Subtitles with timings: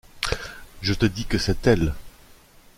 [0.81, 1.93] Je te dis que c’est elle.